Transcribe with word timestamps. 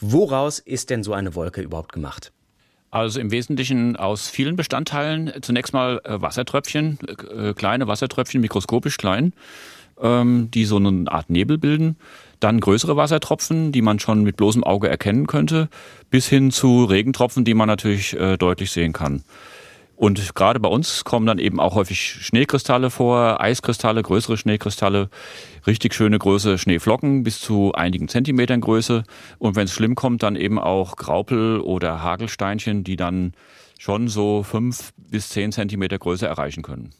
Woraus 0.00 0.58
ist 0.58 0.90
denn 0.90 1.02
so 1.02 1.12
eine 1.12 1.34
Wolke 1.34 1.62
überhaupt 1.62 1.92
gemacht? 1.92 2.32
Also 2.90 3.20
im 3.20 3.30
Wesentlichen 3.30 3.96
aus 3.96 4.28
vielen 4.28 4.56
Bestandteilen. 4.56 5.32
Zunächst 5.42 5.72
mal 5.72 6.00
äh, 6.04 6.20
Wassertröpfchen, 6.20 6.98
äh, 7.30 7.52
kleine 7.52 7.88
Wassertröpfchen, 7.88 8.40
mikroskopisch 8.40 8.96
klein, 8.96 9.32
ähm, 10.00 10.50
die 10.52 10.64
so 10.64 10.76
eine 10.76 11.10
Art 11.10 11.28
Nebel 11.28 11.58
bilden. 11.58 11.96
Dann 12.40 12.60
größere 12.60 12.96
Wassertropfen, 12.96 13.72
die 13.72 13.82
man 13.82 13.98
schon 13.98 14.22
mit 14.22 14.36
bloßem 14.36 14.62
Auge 14.62 14.88
erkennen 14.88 15.26
könnte, 15.26 15.68
bis 16.10 16.28
hin 16.28 16.50
zu 16.50 16.84
Regentropfen, 16.84 17.44
die 17.44 17.54
man 17.54 17.66
natürlich 17.66 18.14
äh, 18.14 18.36
deutlich 18.36 18.70
sehen 18.70 18.92
kann. 18.92 19.24
Und 19.96 20.34
gerade 20.34 20.60
bei 20.60 20.68
uns 20.68 21.04
kommen 21.04 21.26
dann 21.26 21.38
eben 21.38 21.58
auch 21.58 21.74
häufig 21.74 22.00
Schneekristalle 22.00 22.90
vor, 22.90 23.40
Eiskristalle, 23.40 24.02
größere 24.02 24.36
Schneekristalle, 24.36 25.08
richtig 25.66 25.94
schöne 25.94 26.18
große 26.18 26.58
Schneeflocken 26.58 27.24
bis 27.24 27.40
zu 27.40 27.72
einigen 27.72 28.08
Zentimetern 28.08 28.60
Größe. 28.60 29.04
Und 29.38 29.56
wenn 29.56 29.64
es 29.64 29.72
schlimm 29.72 29.94
kommt, 29.94 30.22
dann 30.22 30.36
eben 30.36 30.58
auch 30.58 30.96
Graupel 30.96 31.60
oder 31.60 32.02
Hagelsteinchen, 32.02 32.84
die 32.84 32.96
dann 32.96 33.32
schon 33.78 34.08
so 34.08 34.42
fünf 34.42 34.92
bis 34.96 35.30
zehn 35.30 35.50
Zentimeter 35.50 35.98
Größe 35.98 36.26
erreichen 36.26 36.62
können. 36.62 36.90